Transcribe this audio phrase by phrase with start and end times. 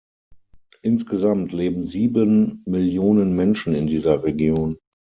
[0.81, 4.79] Insgesamt leben sieben Millionen Menschen in dieser Region.